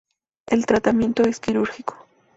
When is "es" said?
1.25-1.39